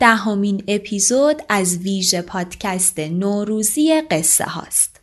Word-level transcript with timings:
دهمین 0.00 0.64
اپیزود 0.68 1.42
از 1.48 1.76
ویژه 1.76 2.22
پادکست 2.22 2.98
نوروزی 2.98 4.02
قصه 4.10 4.44
هاست. 4.44 5.00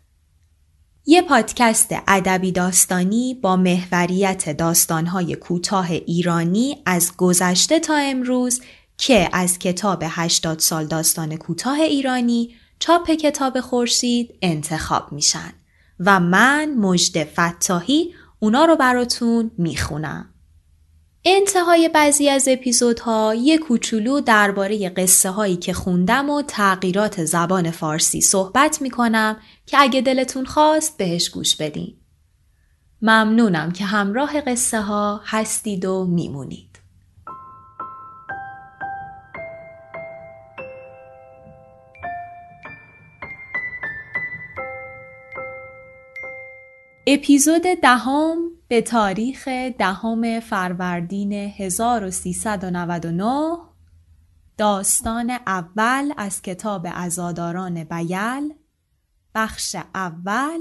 یه 1.06 1.22
پادکست 1.22 1.96
ادبی 2.08 2.52
داستانی 2.52 3.34
با 3.34 3.56
محوریت 3.56 4.58
داستانهای 4.58 5.36
کوتاه 5.36 5.92
ایرانی 5.92 6.78
از 6.86 7.12
گذشته 7.18 7.80
تا 7.80 7.96
امروز 7.96 8.62
که 8.98 9.30
از 9.34 9.60
کتاب 9.60 10.04
80 10.08 10.60
سال 10.60 10.86
داستان 10.86 11.36
کوتاه 11.36 11.80
ایرانی 11.80 12.56
چاپ 12.80 13.12
کتاب 13.12 13.60
خورشید 13.60 14.36
انتخاب 14.42 15.12
میشن 15.12 15.54
و 16.00 16.20
من 16.20 16.74
مجد 16.78 17.24
فتاحی 17.24 18.14
اونا 18.40 18.66
رو 18.66 18.76
براتون 18.76 19.52
می‌خونم. 19.58 20.35
انتهای 21.28 21.90
بعضی 21.90 22.30
از 22.30 22.48
اپیزودها 22.48 23.36
یه 23.36 23.58
کوچولو 23.58 24.22
درباره 24.22 24.90
قصه 24.90 25.30
هایی 25.30 25.56
که 25.56 25.74
خوندم 25.74 26.30
و 26.30 26.42
تغییرات 26.42 27.26
زبان 27.26 27.72
فارسی 27.72 28.22
صحبت 28.22 28.82
می‌کنم 28.82 29.38
که 29.66 29.78
اگه 29.80 30.02
دلتون 30.02 30.46
خواست 30.46 30.98
بهش 30.98 31.30
گوش 31.30 31.56
بدین. 31.56 31.98
ممنونم 33.02 33.72
که 33.72 33.86
همراه 33.86 34.42
قصه 34.42 34.82
ها 34.82 35.22
هستید 35.26 35.86
و 35.86 36.06
میمونید. 36.06 36.65
اپیزود 47.08 47.62
دهم 47.84 48.38
به 48.68 48.82
تاریخ 48.82 49.48
دهم 49.78 50.40
فروردین 50.40 51.34
1399 51.34 53.58
داستان 54.58 55.30
اول 55.30 56.14
از 56.18 56.42
کتاب 56.42 56.88
ازاداران 56.94 57.84
بیل 57.84 58.54
بخش 59.36 59.76
اول 59.96 60.60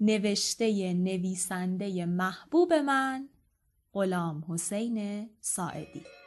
نوشته 0.00 0.94
نویسنده 0.94 2.06
محبوب 2.06 2.72
من 2.72 3.28
غلام 3.92 4.44
حسین 4.48 5.28
ساعدی. 5.40 6.19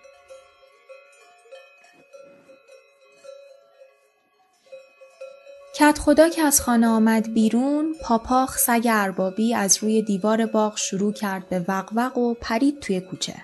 کت 5.76 6.00
خدا 6.00 6.30
که 6.30 6.42
از 6.42 6.62
خانه 6.62 6.88
آمد 6.88 7.34
بیرون 7.34 7.96
پاپاخ 8.02 8.58
سگ 8.58 8.88
اربابی 8.90 9.54
از 9.54 9.78
روی 9.78 10.02
دیوار 10.02 10.46
باغ 10.46 10.78
شروع 10.78 11.14
کرد 11.14 11.50
به 11.50 11.66
وقوق 11.68 12.18
و 12.18 12.34
پرید 12.34 12.80
توی 12.80 13.02
کوچه. 13.02 13.36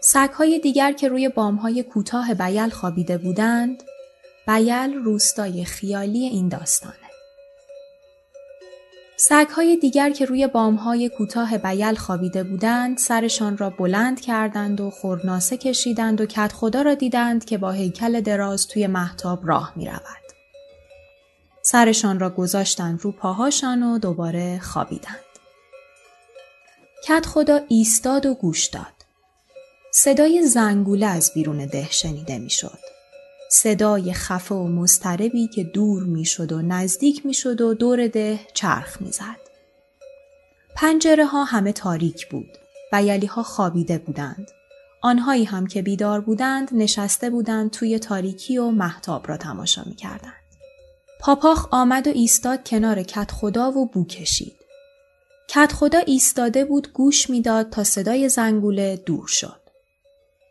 سگهای 0.00 0.58
دیگر 0.58 0.92
که 0.92 1.08
روی 1.08 1.28
بامهای 1.28 1.82
کوتاه 1.82 2.34
بیل 2.34 2.68
خوابیده 2.68 3.18
بودند 3.18 3.82
بیل 4.46 4.94
روستای 4.94 5.64
خیالی 5.64 6.24
این 6.24 6.48
داستانه. 6.48 6.94
سگهای 9.16 9.76
دیگر 9.76 10.10
که 10.10 10.24
روی 10.24 10.46
بامهای 10.46 11.08
کوتاه 11.08 11.58
بیل 11.58 11.94
خوابیده 11.94 12.44
بودند 12.44 12.98
سرشان 12.98 13.58
را 13.58 13.70
بلند 13.70 14.20
کردند 14.20 14.80
و 14.80 14.90
خورناسه 14.90 15.56
کشیدند 15.56 16.20
و 16.20 16.26
کت 16.26 16.52
خدا 16.52 16.82
را 16.82 16.94
دیدند 16.94 17.44
که 17.44 17.58
با 17.58 17.70
هیکل 17.70 18.20
دراز 18.20 18.66
توی 18.66 18.86
محتاب 18.86 19.48
راه 19.48 19.72
می 19.76 19.86
رود. 19.86 20.35
سرشان 21.68 22.20
را 22.20 22.30
گذاشتند 22.30 23.00
رو 23.02 23.12
پاهاشان 23.12 23.82
و 23.82 23.98
دوباره 23.98 24.58
خوابیدند. 24.58 25.24
کت 27.04 27.26
خدا 27.26 27.60
ایستاد 27.68 28.26
و 28.26 28.34
گوش 28.34 28.66
داد. 28.66 28.92
صدای 29.92 30.46
زنگوله 30.46 31.06
از 31.06 31.30
بیرون 31.34 31.66
ده 31.66 31.90
شنیده 31.90 32.38
می‌شد. 32.38 32.78
صدای 33.50 34.12
خفه 34.12 34.54
و 34.54 34.68
مضطربی 34.68 35.48
که 35.48 35.64
دور 35.64 36.02
می‌شد 36.02 36.52
و 36.52 36.62
نزدیک 36.62 37.26
می‌شد 37.26 37.60
و 37.60 37.74
دور 37.74 38.06
ده 38.06 38.40
چرخ 38.54 39.02
می‌زد. 39.02 39.40
پنجره 40.76 41.26
ها 41.26 41.44
همه 41.44 41.72
تاریک 41.72 42.28
بود 42.28 42.58
و 42.92 43.18
ها 43.28 43.42
خوابیده 43.42 43.98
بودند. 43.98 44.48
آنهایی 45.02 45.44
هم 45.44 45.66
که 45.66 45.82
بیدار 45.82 46.20
بودند 46.20 46.68
نشسته 46.72 47.30
بودند 47.30 47.70
توی 47.70 47.98
تاریکی 47.98 48.58
و 48.58 48.70
محتاب 48.70 49.28
را 49.28 49.36
تماشا 49.36 49.82
می 49.86 49.94
کردند. 49.94 50.35
پاپاخ 51.26 51.68
آمد 51.70 52.06
و 52.06 52.10
ایستاد 52.10 52.68
کنار 52.68 53.02
کت 53.02 53.30
خدا 53.30 53.72
و 53.72 53.86
بو 53.86 54.06
کشید. 54.06 54.56
کت 55.48 55.72
خدا 55.72 55.98
ایستاده 55.98 56.64
بود 56.64 56.92
گوش 56.92 57.30
می‌داد 57.30 57.70
تا 57.70 57.84
صدای 57.84 58.28
زنگوله 58.28 58.96
دور 59.06 59.26
شد. 59.26 59.60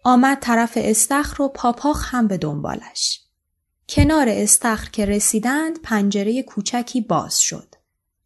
آمد 0.03 0.39
طرف 0.39 0.73
استخر 0.75 1.41
و 1.41 1.47
پاپاخ 1.47 2.15
هم 2.15 2.27
به 2.27 2.37
دنبالش. 2.37 3.21
کنار 3.89 4.29
استخر 4.29 4.89
که 4.89 5.05
رسیدند 5.05 5.81
پنجره 5.81 6.43
کوچکی 6.43 7.01
باز 7.01 7.39
شد. 7.39 7.75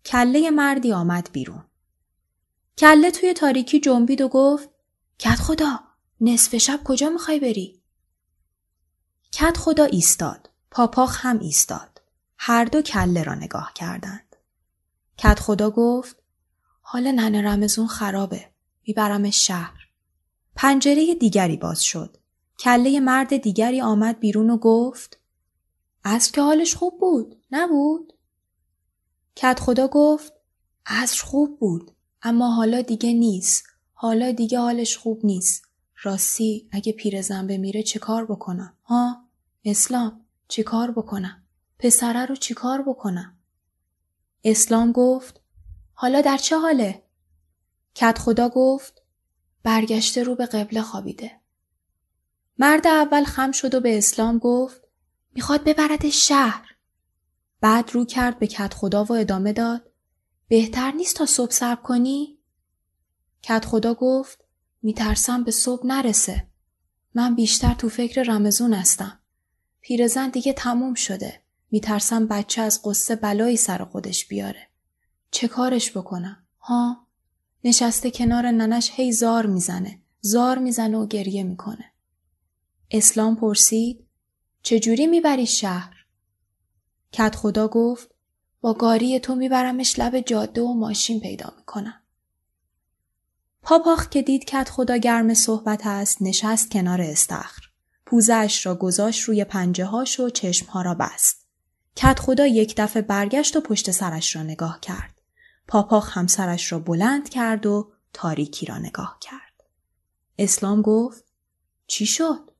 کله 0.05 0.49
مردی 0.49 0.93
آمد 0.93 1.29
بیرون. 1.31 1.63
کله 2.77 3.11
توی 3.11 3.33
تاریکی 3.33 3.79
جنبید 3.79 4.21
و 4.21 4.27
گفت 4.27 4.69
کت 5.19 5.39
خدا 5.39 5.79
نصف 6.21 6.57
شب 6.57 6.79
کجا 6.83 7.09
می‌خوای 7.09 7.39
بری؟ 7.39 7.81
کت 9.31 9.57
خدا 9.57 9.83
ایستاد. 9.83 10.49
پاپاخ 10.71 11.25
هم 11.25 11.39
ایستاد. 11.39 11.98
هر 12.41 12.65
دو 12.65 12.81
کله 12.81 13.23
را 13.23 13.35
نگاه 13.35 13.71
کردند. 13.75 14.35
کت 15.17 15.39
خدا 15.39 15.71
گفت 15.71 16.15
حال 16.81 17.11
ننه 17.11 17.41
رمزون 17.41 17.87
خرابه. 17.87 18.49
می‌برم 18.87 19.29
شهر. 19.29 19.87
پنجره 20.55 21.15
دیگری 21.15 21.57
باز 21.57 21.83
شد. 21.83 22.17
کله 22.59 22.99
مرد 22.99 23.37
دیگری 23.37 23.81
آمد 23.81 24.19
بیرون 24.19 24.49
و 24.49 24.57
گفت 24.57 25.19
از 26.03 26.31
که 26.31 26.41
حالش 26.41 26.75
خوب 26.75 26.99
بود 26.99 27.35
نبود؟ 27.51 28.13
کت 29.35 29.59
خدا 29.59 29.87
گفت 29.87 30.33
از 30.85 31.21
خوب 31.21 31.59
بود 31.59 31.91
اما 32.21 32.51
حالا 32.55 32.81
دیگه 32.81 33.13
نیست. 33.13 33.63
حالا 33.93 34.31
دیگه 34.31 34.59
حالش 34.59 34.97
خوب 34.97 35.25
نیست. 35.25 35.65
راستی 36.03 36.69
اگه 36.71 36.93
پیرزن 36.93 37.47
بمیره 37.47 37.83
چه 37.83 37.99
کار 37.99 38.25
بکنم؟ 38.25 38.73
ها؟ 38.83 39.23
اسلام 39.65 40.25
چه 40.47 40.63
کار 40.63 40.91
بکنم؟ 40.91 41.43
پسره 41.79 42.25
رو 42.25 42.35
چیکار 42.35 42.81
بکنم؟ 42.81 43.37
اسلام 44.43 44.91
گفت 44.91 45.41
حالا 45.93 46.21
در 46.21 46.37
چه 46.37 46.59
حاله؟ 46.59 47.03
کت 47.95 48.17
خدا 48.17 48.49
گفت 48.49 49.01
برگشته 49.63 50.23
رو 50.23 50.35
به 50.35 50.45
قبله 50.45 50.81
خوابیده. 50.81 51.31
مرد 52.57 52.87
اول 52.87 53.23
خم 53.23 53.51
شد 53.51 53.75
و 53.75 53.79
به 53.79 53.97
اسلام 53.97 54.37
گفت 54.37 54.81
می‌خواد 55.33 55.63
ببرد 55.63 56.09
شهر. 56.09 56.75
بعد 57.61 57.91
رو 57.91 58.05
کرد 58.05 58.39
به 58.39 58.47
کت 58.47 58.73
خدا 58.73 59.03
و 59.03 59.13
ادامه 59.13 59.53
داد 59.53 59.91
بهتر 60.47 60.91
نیست 60.91 61.15
تا 61.15 61.25
صبح 61.25 61.51
صبر 61.51 61.81
کنی؟ 61.81 62.39
کت 63.41 63.65
خدا 63.65 63.93
گفت 63.93 64.45
میترسم 64.81 65.43
به 65.43 65.51
صبح 65.51 65.87
نرسه. 65.87 66.47
من 67.15 67.35
بیشتر 67.35 67.73
تو 67.73 67.89
فکر 67.89 68.23
رمزون 68.23 68.73
هستم. 68.73 69.19
پیرزن 69.81 70.29
دیگه 70.29 70.53
تموم 70.53 70.93
شده. 70.93 71.43
میترسم 71.71 72.27
بچه 72.27 72.61
از 72.61 72.81
قصه 72.83 73.15
بلایی 73.15 73.57
سر 73.57 73.83
خودش 73.83 74.27
بیاره. 74.27 74.67
چه 75.31 75.47
کارش 75.47 75.97
بکنم؟ 75.97 76.47
ها؟ 76.59 77.07
نشسته 77.63 78.11
کنار 78.11 78.51
ننش 78.51 78.91
هی 78.93 79.11
زار 79.11 79.45
می‌زنه. 79.45 80.01
زار 80.21 80.57
می‌زنه 80.57 80.97
و 80.97 81.07
گریه 81.07 81.43
می‌کنه. 81.43 81.85
اسلام 82.91 83.35
پرسید 83.35 84.05
چجوری 84.63 85.07
می‌بری 85.07 85.45
شهر؟ 85.45 85.95
کت 87.11 87.35
خدا 87.35 87.67
گفت 87.67 88.09
با 88.61 88.73
گاری 88.73 89.19
تو 89.19 89.35
میبرمش 89.35 89.99
لب 89.99 90.19
جاده 90.19 90.61
و 90.61 90.73
ماشین 90.73 91.19
پیدا 91.19 91.53
می‌کنم. 91.57 92.01
پاپاخ 93.61 94.09
که 94.09 94.21
دید 94.21 94.45
کت 94.45 94.69
خدا 94.69 94.97
گرم 94.97 95.33
صحبت 95.33 95.81
است 95.85 96.17
نشست 96.21 96.71
کنار 96.71 97.01
استخر. 97.01 97.61
پوزش 98.05 98.65
را 98.65 98.75
گذاشت 98.75 99.23
روی 99.23 99.43
پنجه 99.43 99.85
هاش 99.85 100.19
و 100.19 100.29
چشمها 100.29 100.81
را 100.81 100.93
بست. 100.93 101.38
کت 101.95 102.19
خدا 102.19 102.47
یک 102.47 102.73
دفعه 102.77 103.01
برگشت 103.01 103.55
و 103.55 103.61
پشت 103.61 103.91
سرش 103.91 104.35
را 104.35 104.43
نگاه 104.43 104.79
کرد. 104.79 105.21
پاپاخ 105.67 106.17
همسرش 106.17 106.71
را 106.71 106.79
بلند 106.79 107.29
کرد 107.29 107.65
و 107.65 107.91
تاریکی 108.13 108.65
را 108.65 108.77
نگاه 108.77 109.17
کرد. 109.21 109.63
اسلام 110.37 110.81
گفت 110.81 111.23
چی 111.87 112.05
شد؟ 112.05 112.51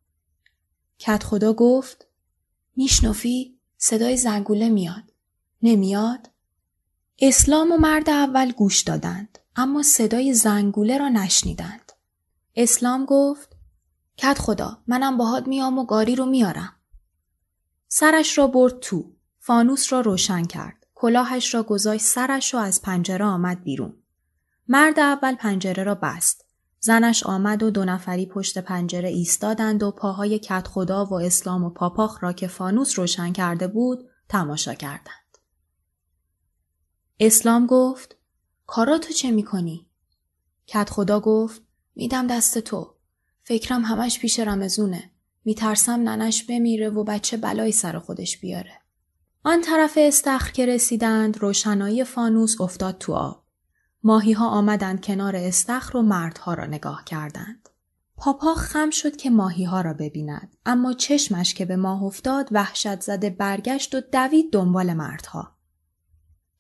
کت 1.00 1.24
خدا 1.24 1.54
گفت 1.54 2.08
میشنفی 2.76 3.60
صدای 3.78 4.18
زنگوله 4.18 4.70
میاد. 4.70 5.04
نمیاد؟ 5.62 6.30
اسلام 7.20 7.72
و 7.72 7.78
مرد 7.78 8.10
اول 8.10 8.52
گوش 8.52 8.82
دادند 8.82 9.40
اما 9.56 9.84
صدای 9.84 10.34
زنگوله 10.34 10.98
را 10.98 11.10
نشنیدند. 11.10 11.92
اسلام 12.56 13.06
گفت 13.06 13.56
کت 14.18 14.40
خدا 14.40 14.84
منم 14.88 15.18
باهات 15.18 15.48
میام 15.48 15.78
و 15.78 15.86
گاری 15.86 16.16
رو 16.16 16.26
میارم. 16.26 16.76
سرش 17.88 18.38
را 18.38 18.48
برد 18.48 18.80
تو. 18.80 19.12
فانوس 19.50 19.94
را 19.94 20.02
روشن 20.02 20.44
کرد. 20.44 20.88
کلاهش 20.96 21.54
را 21.54 21.64
گذاشت 21.64 22.06
سرش 22.06 22.56
و 22.56 22.58
از 22.58 22.82
پنجره 22.82 23.26
آمد 23.26 23.64
بیرون. 23.64 23.94
مرد 24.68 25.00
اول 25.00 25.36
پنجره 25.36 25.84
را 25.84 25.96
بست. 25.96 26.46
زنش 26.80 27.24
آمد 27.24 27.64
و 27.64 27.70
دو 27.70 27.86
نفری 27.86 28.26
پشت 28.26 28.58
پنجره 28.58 29.10
ایستادند 29.10 29.84
و 29.84 29.92
پاهای 29.92 30.40
کت 30.40 30.68
خدا 30.68 31.06
و 31.06 31.14
اسلام 31.14 31.64
و 31.64 31.70
پاپاخ 31.70 32.24
را 32.24 32.34
که 32.34 32.48
فانوس 32.48 33.00
روشن 33.00 33.34
کرده 33.34 33.68
بود 33.68 34.10
تماشا 34.28 34.74
کردند. 34.74 35.38
اسلام 37.20 37.66
گفت 37.66 38.16
کارا 38.68 38.98
تو 38.98 39.14
چه 39.14 39.32
می‌کنی؟ 39.32 39.88
کت 40.68 40.90
خدا 40.90 41.20
گفت 41.20 41.62
میدم 41.96 42.28
دست 42.28 42.58
تو. 42.58 42.96
فکرم 43.44 43.82
همش 43.82 44.20
پیش 44.20 44.40
رمزونه. 44.40 45.12
میترسم 45.46 46.10
ننش 46.10 46.44
بمیره 46.44 46.90
و 46.90 47.04
بچه 47.04 47.38
بلایی 47.38 47.72
سر 47.72 48.00
خودش 48.00 48.38
بیاره. 48.38 48.89
آن 49.44 49.62
طرف 49.62 49.98
استخر 50.02 50.52
که 50.52 50.66
رسیدند 50.66 51.38
روشنایی 51.38 52.04
فانوس 52.04 52.62
افتاد 52.62 52.98
تو 52.98 53.14
آب. 53.14 53.44
ماهی 54.04 54.34
ها 54.34 54.50
آمدند 54.50 55.06
کنار 55.06 55.36
استخر 55.36 55.98
و 55.98 56.02
مردها 56.02 56.54
را 56.54 56.66
نگاه 56.66 57.04
کردند. 57.06 57.70
پاپا 58.18 58.54
خم 58.54 58.90
شد 58.90 59.16
که 59.16 59.30
ماهی 59.30 59.64
ها 59.64 59.82
را 59.82 59.94
ببیند 59.94 60.56
اما 60.66 60.94
چشمش 60.94 61.54
که 61.54 61.66
به 61.66 61.76
ماه 61.76 62.04
افتاد 62.04 62.50
وحشت 62.52 63.02
زده 63.02 63.30
برگشت 63.30 63.96
و 63.96 64.02
دوید 64.02 64.54
دنبال 64.54 64.94
مردها. 64.94 65.56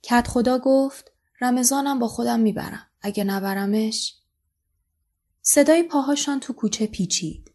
کت 0.01 0.27
خدا 0.27 0.59
گفت 0.59 1.11
رمضانم 1.41 1.99
با 1.99 2.07
خودم 2.07 2.39
می‌برم. 2.39 2.85
اگه 3.01 3.23
نبرمش 3.23 4.15
صدای 5.41 5.83
پاهاشان 5.83 6.39
تو 6.39 6.53
کوچه 6.53 6.87
پیچید. 6.87 7.51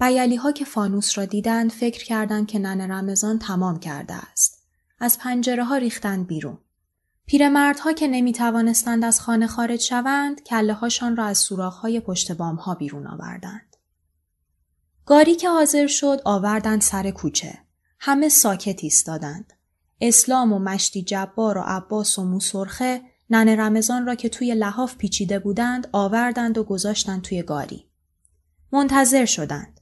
بیالی 0.00 0.36
ها 0.36 0.52
که 0.52 0.64
فانوس 0.64 1.18
را 1.18 1.24
دیدند 1.24 1.72
فکر 1.72 2.04
کردند 2.04 2.46
که 2.46 2.58
نن 2.58 2.90
رمضان 2.90 3.38
تمام 3.38 3.80
کرده 3.80 4.14
است. 4.14 4.55
از 4.98 5.18
پنجره 5.18 5.64
ها 5.64 5.76
ریختند 5.76 6.26
بیرون. 6.26 6.58
پیرمردها 7.26 7.92
که 7.92 8.08
نمی 8.08 8.32
توانستند 8.32 9.04
از 9.04 9.20
خانه 9.20 9.46
خارج 9.46 9.80
شوند 9.80 10.42
کله 10.42 10.72
هاشان 10.72 11.16
را 11.16 11.24
از 11.24 11.38
سوراخ 11.38 11.76
های 11.76 12.00
پشت 12.00 12.32
بام 12.32 12.56
ها 12.56 12.74
بیرون 12.74 13.06
آوردند. 13.06 13.76
گاری 15.06 15.34
که 15.34 15.48
حاضر 15.48 15.86
شد 15.86 16.20
آوردند 16.24 16.80
سر 16.80 17.10
کوچه. 17.10 17.58
همه 18.00 18.28
ساکت 18.28 18.84
ایستادند. 18.84 19.52
اسلام 20.00 20.52
و 20.52 20.58
مشتی 20.58 21.02
جبار 21.02 21.58
و 21.58 21.62
عباس 21.66 22.18
و 22.18 22.24
موسرخه 22.24 23.02
نن 23.30 23.48
رمضان 23.48 24.06
را 24.06 24.14
که 24.14 24.28
توی 24.28 24.54
لحاف 24.54 24.96
پیچیده 24.96 25.38
بودند 25.38 25.88
آوردند 25.92 26.58
و 26.58 26.64
گذاشتند 26.64 27.22
توی 27.22 27.42
گاری. 27.42 27.86
منتظر 28.72 29.24
شدند. 29.24 29.80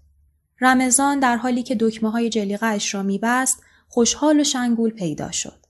رمضان 0.60 1.20
در 1.20 1.36
حالی 1.36 1.62
که 1.62 1.76
دکمه 1.80 2.10
های 2.10 2.30
جلیقه 2.30 2.66
اش 2.66 2.94
را 2.94 3.02
میبست 3.02 3.62
خوشحال 3.88 4.40
و 4.40 4.44
شنگول 4.44 4.90
پیدا 4.90 5.30
شد. 5.30 5.66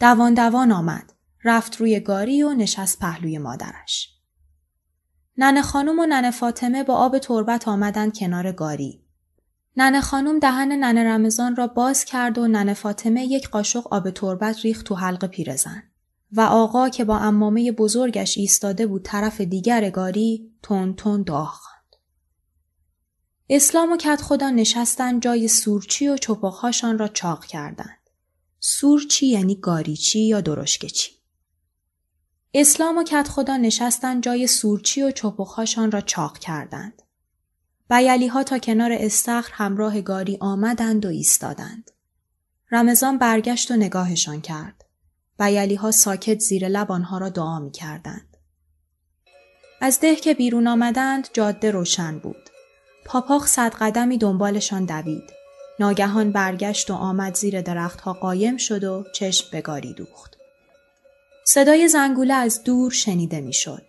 دوان 0.00 0.34
دوان 0.34 0.72
آمد. 0.72 1.12
رفت 1.44 1.76
روی 1.76 2.00
گاری 2.00 2.42
و 2.42 2.54
نشست 2.54 2.98
پهلوی 2.98 3.38
مادرش. 3.38 4.08
ننه 5.38 5.62
خانم 5.62 5.98
و 5.98 6.06
ننه 6.06 6.30
فاطمه 6.30 6.84
با 6.84 6.94
آب 6.94 7.18
تربت 7.18 7.68
آمدند 7.68 8.18
کنار 8.18 8.52
گاری. 8.52 9.02
ننه 9.76 10.00
خانم 10.00 10.38
دهن 10.38 10.72
ننه 10.72 11.04
رمضان 11.04 11.56
را 11.56 11.66
باز 11.66 12.04
کرد 12.04 12.38
و 12.38 12.48
ننه 12.48 12.74
فاطمه 12.74 13.24
یک 13.24 13.48
قاشق 13.48 13.92
آب 13.92 14.10
تربت 14.10 14.60
ریخت 14.64 14.86
تو 14.86 14.94
حلق 14.94 15.26
پیرزن. 15.26 15.82
و 16.32 16.40
آقا 16.40 16.88
که 16.88 17.04
با 17.04 17.18
امامه 17.18 17.72
بزرگش 17.72 18.38
ایستاده 18.38 18.86
بود 18.86 19.02
طرف 19.02 19.40
دیگر 19.40 19.90
گاری 19.90 20.52
تون 20.62 20.94
تون 20.94 21.24
خواند. 21.24 21.75
اسلام 23.48 23.92
و 23.92 23.96
کت 23.96 24.22
خدا 24.22 24.50
نشستن 24.50 25.20
جای 25.20 25.48
سورچی 25.48 26.08
و 26.08 26.16
چپاخهاشان 26.16 26.98
را 26.98 27.08
چاق 27.08 27.44
کردند. 27.44 28.10
سورچی 28.60 29.26
یعنی 29.26 29.54
گاریچی 29.56 30.20
یا 30.20 30.40
درشکچی. 30.40 31.10
اسلام 32.54 32.98
و 32.98 33.04
کت 33.04 33.28
خدا 33.28 33.56
نشستن 33.56 34.20
جای 34.20 34.46
سورچی 34.46 35.02
و 35.02 35.10
چپاخهاشان 35.10 35.90
را 35.90 36.00
چاق 36.00 36.38
کردند. 36.38 37.02
بیلی 37.90 38.26
ها 38.26 38.42
تا 38.42 38.58
کنار 38.58 38.92
استخر 38.92 39.52
همراه 39.52 40.00
گاری 40.00 40.38
آمدند 40.40 41.06
و 41.06 41.08
ایستادند. 41.08 41.90
رمضان 42.70 43.18
برگشت 43.18 43.70
و 43.70 43.76
نگاهشان 43.76 44.40
کرد. 44.40 44.84
بیلی 45.38 45.74
ها 45.74 45.90
ساکت 45.90 46.38
زیر 46.38 46.68
لب 46.68 46.92
آنها 46.92 47.18
را 47.18 47.28
دعا 47.28 47.58
می 47.58 47.70
کردند. 47.70 48.36
از 49.80 50.00
ده 50.00 50.16
که 50.16 50.34
بیرون 50.34 50.66
آمدند 50.66 51.28
جاده 51.32 51.70
روشن 51.70 52.18
بود. 52.18 52.50
پاپاخ 53.06 53.46
صد 53.46 53.74
قدمی 53.74 54.18
دنبالشان 54.18 54.84
دوید. 54.84 55.30
ناگهان 55.80 56.32
برگشت 56.32 56.90
و 56.90 56.94
آمد 56.94 57.34
زیر 57.34 57.60
درختها 57.60 58.12
قایم 58.12 58.56
شد 58.56 58.84
و 58.84 59.04
چشم 59.14 59.46
به 59.52 59.60
گاری 59.60 59.92
دوخت. 59.92 60.36
صدای 61.44 61.88
زنگوله 61.88 62.34
از 62.34 62.64
دور 62.64 62.92
شنیده 62.92 63.40
می‌شد. 63.40 63.82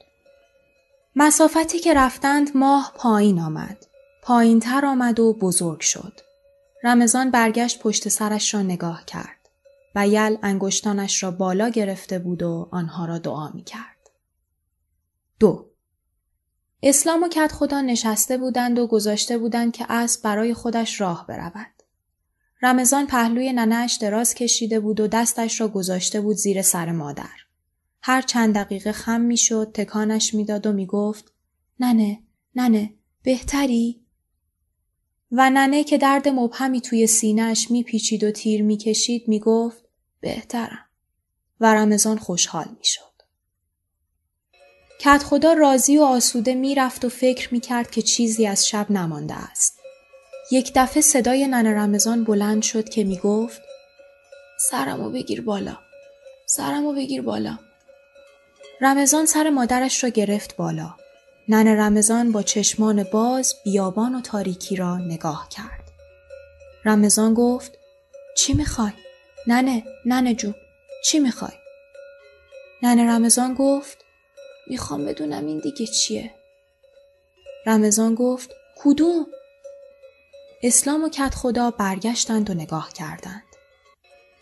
مسافتی 1.16 1.80
که 1.80 1.94
رفتند 1.94 2.58
ماه 2.58 2.94
پایین 2.96 3.40
آمد. 3.40 3.86
پایین 4.22 4.60
تر 4.60 4.86
آمد 4.86 5.20
و 5.20 5.34
بزرگ 5.34 5.80
شد. 5.80 6.20
رمضان 6.84 7.32
برگشت 7.32 7.80
پشت 7.80 8.10
سرش 8.10 8.54
را 8.54 8.62
نگاه 8.62 9.06
کرد. 9.06 9.50
بیل 9.96 10.38
انگشتانش 10.44 11.24
را 11.24 11.32
بالا 11.32 11.70
گرفته 11.70 12.20
بود 12.20 12.44
و 12.44 12.70
آنها 12.72 13.06
را 13.06 13.18
دعا 13.18 13.50
می 13.50 13.64
کرد. 13.64 14.10
دو 15.40 15.66
اسلام 16.84 17.24
و 17.24 17.28
کت 17.28 17.52
خدا 17.52 17.82
نشسته 17.82 18.38
بودند 18.38 18.80
و 18.80 18.88
گذاشته 18.88 19.38
بودند 19.38 19.74
که 19.74 19.86
اسب 19.90 20.24
برای 20.24 20.54
خودش 20.54 21.02
راه 21.02 21.28
برود. 21.28 21.84
رمضان 22.62 23.08
پهلوی 23.08 23.54
ننهش 23.54 23.98
دراز 24.02 24.34
کشیده 24.34 24.80
بود 24.80 25.00
و 25.00 25.08
دستش 25.08 25.62
را 25.62 25.68
گذاشته 25.68 26.22
بود 26.22 26.36
زیر 26.36 26.62
سر 26.62 26.92
مادر. 26.92 27.36
هر 28.02 28.22
چند 28.22 28.56
دقیقه 28.56 28.92
خم 28.92 29.22
می‌شد 29.22 29.72
تکانش 29.74 30.34
می‌داد 30.34 30.68
و 30.68 30.74
می‌گفت 30.74 31.34
ننه 31.80 32.20
ننه 32.56 32.94
بهتری 33.24 34.02
و 35.32 35.50
ننه 35.50 35.84
که 35.84 35.98
درد 35.98 36.28
مبهمی 36.28 36.82
توی 36.82 37.08
سینهش 37.08 37.72
میپیچید 37.72 38.24
و 38.24 38.32
تیر 38.32 38.64
می‌کشید 38.64 39.28
می‌گفت 39.28 39.86
بهترم 40.20 40.86
و 41.60 41.74
رمضان 41.74 42.18
خوشحال 42.18 42.68
می‌شد. 42.78 43.17
کت 45.00 45.24
خدا 45.24 45.54
راضی 45.54 45.98
و 45.98 46.02
آسوده 46.04 46.54
می‌رفت 46.54 47.06
و 47.06 47.10
فکر 47.10 47.54
می‌کرد 47.54 47.92
که 47.92 48.02
چیزی 48.02 48.48
از 48.48 48.68
شب 48.68 48.92
نمانده 48.92 49.34
است. 49.34 49.80
یک 50.52 50.72
دفعه 50.76 51.02
صدای 51.02 51.48
ننه 51.48 51.74
رمضان 51.74 52.24
بلند 52.24 52.64
شد 52.64 52.90
که 52.90 53.04
می‌گفت 53.04 53.62
سرمو 54.70 55.10
بگیر 55.10 55.42
بالا. 55.42 55.78
سرمو 56.46 56.94
بگیر 56.94 57.22
بالا. 57.22 57.60
رمضان 58.82 59.26
سر 59.26 59.50
مادرش 59.50 60.04
را 60.04 60.10
گرفت 60.10 60.56
بالا. 60.56 60.96
ننه 61.50 61.76
رمضان 61.76 62.32
با 62.32 62.44
چشمان 62.44 63.04
باز 63.04 63.56
بیابان 63.66 64.16
و 64.16 64.22
تاریکی 64.22 64.76
را 64.76 64.98
نگاه 64.98 65.48
کرد. 65.50 65.92
رمضان 66.86 67.34
گفت 67.34 67.78
چی 68.38 68.54
می‌خوای؟ 68.54 68.92
ننه 69.48 69.84
ننه 70.06 70.36
جون 70.36 70.56
چی 71.06 71.20
می‌خوای؟ 71.20 71.54
ننه 72.84 73.12
رمضان 73.12 73.54
گفت 73.54 74.07
می‌خوام 74.70 75.06
بدونم 75.06 75.46
این 75.46 75.60
دیگه 75.60 75.88
چیه؟ 75.88 76.32
رمضان 77.66 78.16
گفت 78.16 78.50
کدوم؟ 78.78 79.28
اسلام 80.64 81.04
و 81.04 81.10
کت 81.10 81.36
خدا 81.36 81.72
برگشتند 81.72 82.50
و 82.50 82.54
نگاه 82.54 82.94
کردند. 82.94 83.44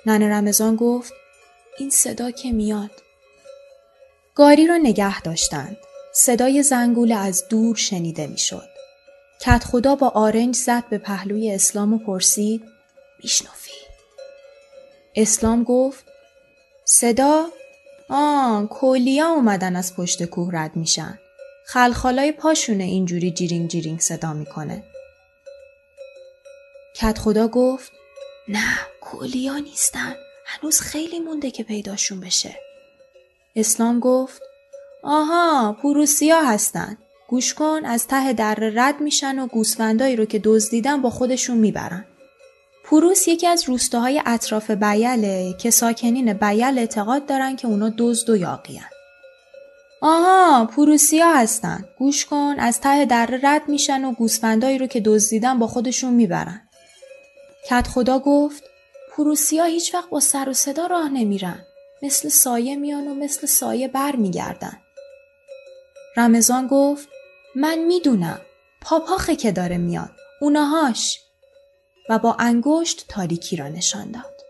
ننه 0.05 0.29
رمضان 0.29 0.75
گفت 0.75 1.13
این 1.77 1.89
صدا 1.89 2.31
که 2.31 2.51
میاد. 2.51 2.91
گاری 4.35 4.67
را 4.67 4.77
نگه 4.77 5.21
داشتند. 5.21 5.77
صدای 6.13 6.63
زنگول 6.63 7.11
از 7.11 7.47
دور 7.47 7.75
شنیده 7.75 8.27
می‌شد. 8.27 8.69
کت 9.41 9.63
خدا 9.63 9.95
با 9.95 10.09
آرنج 10.09 10.55
زد 10.55 10.83
به 10.89 10.97
پهلوی 10.97 11.51
اسلام 11.51 11.93
و 11.93 11.97
پرسید 11.97 12.63
میشنفی 13.23 13.71
اسلام 15.15 15.63
گفت 15.63 16.05
صدا 16.85 17.47
آه 18.09 18.67
کولیا 18.69 19.27
اومدن 19.27 19.75
از 19.75 19.95
پشت 19.95 20.23
کوه 20.25 20.49
رد 20.53 20.75
میشن 20.75 21.19
خلخالای 21.65 22.31
پاشونه 22.31 22.83
اینجوری 22.83 23.31
جیرینگ 23.31 23.69
جیرینگ 23.69 23.99
صدا 23.99 24.33
می‌کنه 24.33 24.83
کت 26.95 27.17
خدا 27.17 27.47
گفت 27.47 27.91
نه 28.47 28.77
کولیا 29.01 29.57
نیستن 29.57 30.15
هنوز 30.45 30.81
خیلی 30.81 31.19
مونده 31.19 31.51
که 31.51 31.63
پیداشون 31.63 32.19
بشه 32.19 32.59
اسلام 33.55 33.99
گفت 33.99 34.41
آها 35.03 35.77
پوروسیا 35.81 36.41
هستن. 36.41 36.97
گوش 37.27 37.53
کن 37.53 37.85
از 37.85 38.07
ته 38.07 38.33
در 38.33 38.55
رد 38.55 39.01
میشن 39.01 39.39
و 39.39 39.47
گوسفندایی 39.47 40.15
رو 40.15 40.25
که 40.25 40.41
دزدیدن 40.43 41.01
با 41.01 41.09
خودشون 41.09 41.57
می‌برن. 41.57 42.05
پوروس 42.85 43.27
یکی 43.27 43.47
از 43.47 43.63
روستاهای 43.69 44.21
اطراف 44.25 44.71
بیله 44.71 45.53
که 45.57 45.71
ساکنین 45.71 46.33
بیل 46.33 46.79
اعتقاد 46.79 47.25
دارن 47.25 47.55
که 47.55 47.67
اونا 47.67 47.93
دزد 47.97 48.29
و 48.29 48.37
یاقیان. 48.37 48.85
آها 50.01 50.65
پوروسیا 50.65 51.31
هستن. 51.31 51.85
گوش 51.97 52.25
کن 52.25 52.55
از 52.59 52.81
ته 52.81 53.05
در 53.05 53.39
رد 53.43 53.69
میشن 53.69 54.05
و 54.05 54.11
گوسفندایی 54.11 54.77
رو 54.77 54.87
که 54.87 54.99
دزدیدن 54.99 55.59
با 55.59 55.67
خودشون 55.67 56.13
می‌برن. 56.13 56.61
کت 57.69 57.87
خدا 57.87 58.19
گفت 58.19 58.63
پوروسیا 59.11 59.63
هیچ 59.63 59.93
وقت 59.93 60.09
با 60.09 60.19
سر 60.19 60.49
و 60.49 60.53
صدا 60.53 60.87
راه 60.87 61.09
نمیرن. 61.09 61.65
مثل 62.01 62.29
سایه 62.29 62.75
میان 62.75 63.07
و 63.07 63.13
مثل 63.13 63.47
سایه 63.47 63.87
بر 63.87 64.15
میگردن. 64.15 64.77
رمضان 66.17 66.67
گفت 66.67 67.07
من 67.55 67.77
می‌دونم 67.77 68.41
پاپاخه 68.81 69.35
که 69.35 69.51
داره 69.51 69.77
میاد 69.77 70.11
اونهاش 70.41 71.24
و 72.09 72.19
با 72.19 72.35
انگشت 72.39 73.05
تاریکی 73.07 73.55
را 73.55 73.67
نشان 73.67 74.11
داد. 74.11 74.41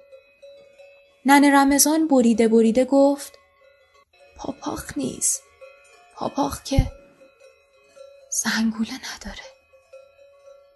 نن 1.26 1.56
رمضان 1.56 2.08
بریده 2.08 2.48
بریده 2.48 2.86
گفت 2.86 3.34
پاپاخ 4.38 4.98
نیست. 4.98 5.42
پاپاخ 6.16 6.64
که 6.64 6.92
زنگوله 8.30 8.94
نداره. 8.94 9.46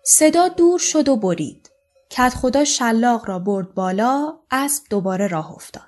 صدا 0.04 0.48
دور 0.48 0.80
شد 0.80 1.10
و 1.10 1.16
برید. 1.16 1.70
کت 2.10 2.30
خدا 2.30 2.66
شلاق 2.66 3.28
را 3.28 3.40
برد 3.40 3.74
بالا 3.74 4.40
اسب 4.52 4.84
دوباره 4.90 5.28
راه 5.28 5.52
افتاد. 5.52 5.84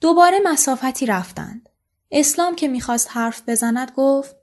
دوباره 0.00 0.38
مسافتی 0.44 1.06
رفتند. 1.06 1.68
اسلام 2.10 2.56
که 2.56 2.68
می‌خواست 2.68 3.08
حرف 3.10 3.42
بزند 3.48 3.92
گفت 3.96 4.36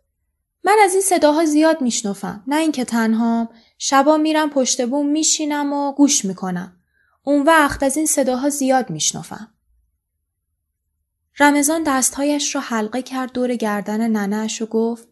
من 0.63 0.75
از 0.83 0.93
این 0.93 1.01
صداها 1.01 1.45
زیاد 1.45 1.81
میشنفم 1.81 2.43
نه 2.47 2.55
اینکه 2.55 2.85
تنهام 2.85 3.49
شبا 3.81 4.17
میرم 4.17 4.49
پشت 4.49 4.85
بوم 4.85 5.07
میشینم 5.07 5.73
و 5.73 5.91
گوش 5.93 6.25
می‌کنم. 6.25 6.81
اون 7.23 7.41
وقت 7.43 7.83
از 7.83 7.97
این 7.97 8.05
صداها 8.05 8.49
زیاد 8.49 8.89
میشنفم 8.89 9.53
رمضان 11.39 11.83
دستهایش 11.83 12.55
را 12.55 12.61
حلقه 12.61 13.01
کرد 13.01 13.31
دور 13.31 13.55
گردن 13.55 14.07
ننهش 14.07 14.61
و 14.61 14.65
گفت 14.65 15.07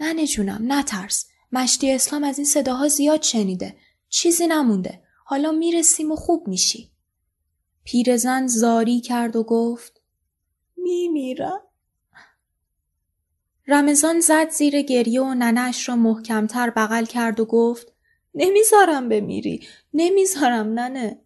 ننه 0.00 0.26
جونم 0.26 0.72
نترس. 0.72 1.26
مشتی 1.52 1.92
اسلام 1.92 2.24
از 2.24 2.38
این 2.38 2.46
صداها 2.46 2.88
زیاد 2.88 3.22
شنیده. 3.22 3.76
چیزی 4.08 4.46
نمونده. 4.46 5.02
حالا 5.24 5.52
می‌رسیم 5.52 6.12
و 6.12 6.16
خوب 6.16 6.48
میشی. 6.48 6.92
پیرزن 7.84 8.46
زاری 8.46 9.00
کرد 9.00 9.36
و 9.36 9.42
گفت 9.42 10.00
میمیرم. 10.76 11.60
رمضان 13.66 14.20
زد 14.20 14.50
زیر 14.50 14.82
گریه 14.82 15.20
و 15.20 15.34
ننش 15.34 15.88
را 15.88 15.96
محکمتر 15.96 16.70
بغل 16.70 17.04
کرد 17.04 17.40
و 17.40 17.44
گفت 17.44 17.95
نمی‌ذارم 18.36 19.08
بمیری 19.08 19.66
نمی‌ذارم 19.94 20.66
ننه 20.66 21.20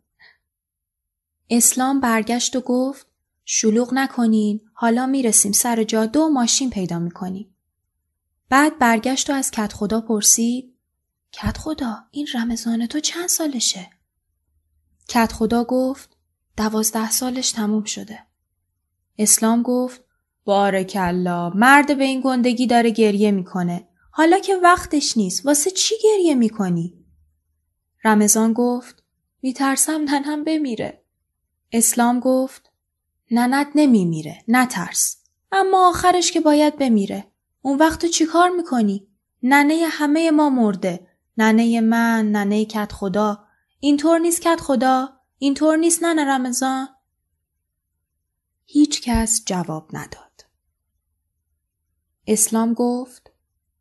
اسلام 1.50 2.00
برگشت 2.00 2.56
و 2.56 2.60
گفت 2.60 3.06
شلوغ 3.44 3.94
نکنین 3.94 4.60
حالا 4.72 5.06
می‌رسیم 5.06 5.52
سر 5.52 5.84
جاده 5.84 6.18
و 6.18 6.28
ماشین 6.28 6.70
پیدا 6.70 6.98
می‌کنیم 6.98 7.54
بعد 8.48 8.78
برگشت 8.78 9.30
و 9.30 9.32
از 9.32 9.50
کت 9.50 9.72
خدا 9.72 10.00
پرسید 10.00 10.76
کت 11.32 11.58
خدا 11.58 11.98
این 12.10 12.28
رمضان 12.34 12.86
تو 12.86 13.00
چند 13.00 13.28
سالشه؟ 13.28 13.90
کت 15.08 15.32
خدا 15.32 15.64
گفت 15.64 16.16
دوازده 16.56 17.10
سالش 17.10 17.52
تموم 17.52 17.84
شده. 17.84 18.18
اسلام 19.18 19.62
گفت 19.62 20.04
بارکلا 20.44 21.50
مرد 21.50 21.98
به 21.98 22.04
این 22.04 22.20
گندگی 22.24 22.66
داره 22.66 22.90
گریه 22.90 23.30
می‌کنه. 23.30 23.88
حالا 24.10 24.38
که 24.38 24.56
وقتش 24.56 25.16
نیست 25.16 25.46
واسه 25.46 25.70
چی 25.70 25.94
گریه 26.04 26.34
می‌کنی؟ 26.34 26.99
رمضان 28.04 28.52
گفت 28.52 29.02
میترسم 29.42 30.04
ننم 30.04 30.44
بمیره. 30.44 31.04
اسلام 31.72 32.20
گفت 32.20 32.70
ننت 33.30 33.68
نمیمیره 33.74 34.44
نترس. 34.48 35.16
اما 35.52 35.88
آخرش 35.88 36.32
که 36.32 36.40
باید 36.40 36.76
بمیره. 36.76 37.32
اون 37.62 37.78
وقت 37.78 38.06
چی 38.06 38.26
کار 38.26 38.48
می‌کنی؟ 38.48 39.08
ننه 39.42 39.86
همه 39.90 40.30
ما 40.30 40.50
مرده. 40.50 41.06
ننه 41.38 41.80
من، 41.80 42.30
ننه 42.30 42.64
کت 42.64 42.92
خدا. 42.92 43.44
اینطور 43.80 44.18
نیست 44.18 44.40
کت 44.40 44.60
خدا؟ 44.60 45.08
اینطور 45.38 45.76
نیست 45.76 46.02
ننه 46.02 46.24
رمضان؟ 46.24 46.88
هیچ 48.64 49.02
کس 49.02 49.42
جواب 49.46 49.88
نداد. 49.92 50.46
اسلام 52.26 52.74
گفت 52.74 53.32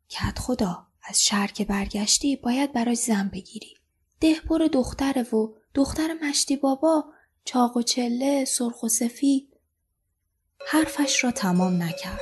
کت 0.08 0.38
خدا 0.38 0.86
از 1.02 1.24
شهر 1.24 1.46
که 1.46 1.64
برگشتی 1.64 2.36
باید 2.36 2.72
برای 2.72 2.94
زن 2.94 3.28
بگیری. 3.28 3.79
دهپر 4.20 4.58
دختره 4.72 5.22
و 5.22 5.54
دختر 5.74 6.14
مشتی 6.22 6.56
بابا 6.56 7.04
چاق 7.44 7.76
و 7.76 7.82
چله 7.82 8.44
سرخ 8.44 8.82
و 8.82 8.88
سفید. 8.88 9.56
حرفش 10.66 11.24
را 11.24 11.30
تمام 11.30 11.82
نکرد. 11.82 12.20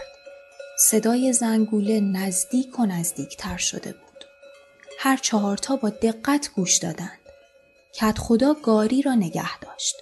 صدای 0.79 1.33
زنگوله 1.33 2.01
نزدیک 2.01 2.81
و 2.81 2.87
نزدیکتر 2.87 3.57
شده 3.57 3.93
بود. 3.93 4.25
هر 4.99 5.17
چهارتا 5.17 5.77
با 5.77 5.91
دقت 5.91 6.51
گوش 6.55 6.77
دادند. 6.77 7.19
کت 7.95 8.19
خدا 8.19 8.55
گاری 8.55 9.03
را 9.03 9.15
نگه 9.15 9.59
داشت. 9.59 9.97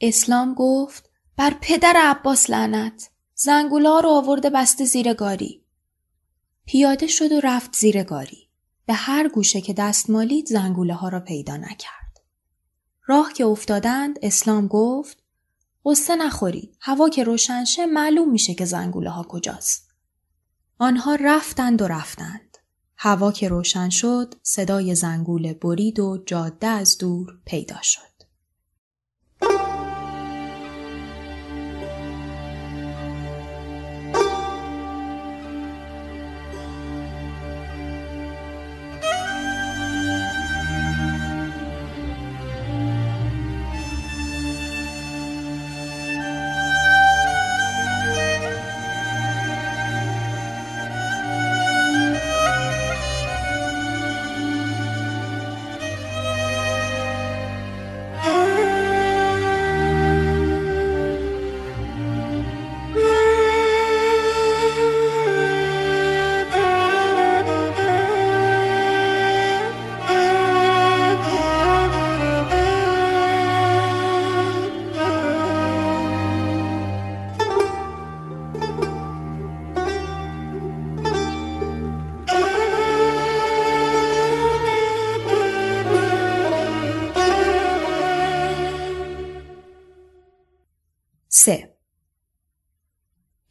اسلام 0.00 0.54
گفت 0.54 1.10
بر 1.36 1.54
پدر 1.60 1.94
عباس 1.96 2.50
لعنت 2.50 3.10
زنگوله 3.34 4.00
رو 4.00 4.08
آورده 4.08 4.50
بسته 4.50 4.84
زیر 4.84 5.14
گاری. 5.14 5.64
پیاده 6.66 7.06
شد 7.06 7.32
و 7.32 7.40
رفت 7.40 7.76
زیر 7.76 8.02
گاری. 8.02 8.43
به 8.86 8.94
هر 8.94 9.28
گوشه 9.28 9.60
که 9.60 9.72
دست 9.72 10.10
مالید 10.10 10.46
زنگوله 10.46 10.94
ها 10.94 11.08
را 11.08 11.20
پیدا 11.20 11.56
نکرد. 11.56 12.20
راه 13.06 13.32
که 13.32 13.44
افتادند 13.44 14.18
اسلام 14.22 14.66
گفت 14.66 15.22
قصه 15.84 16.16
نخورید. 16.16 16.76
هوا 16.80 17.08
که 17.08 17.24
روشن 17.24 17.64
شه 17.64 17.86
معلوم 17.86 18.30
میشه 18.30 18.54
که 18.54 18.64
زنگوله 18.64 19.10
ها 19.10 19.22
کجاست. 19.22 19.88
آنها 20.78 21.14
رفتند 21.14 21.82
و 21.82 21.88
رفتند. 21.88 22.58
هوا 22.96 23.32
که 23.32 23.48
روشن 23.48 23.88
شد 23.88 24.34
صدای 24.42 24.94
زنگوله 24.94 25.54
برید 25.54 26.00
و 26.00 26.22
جاده 26.26 26.66
از 26.66 26.98
دور 26.98 27.38
پیدا 27.44 27.78
شد. 27.82 28.13